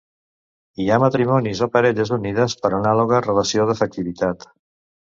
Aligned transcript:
Hi 0.83 0.87
ha 0.89 0.97
matrimonis 1.03 1.61
o 1.67 1.69
parelles 1.77 2.13
unides 2.19 2.57
per 2.65 2.75
anàloga 2.81 3.23
relació 3.31 3.71
d'afectivitat. 3.71 4.53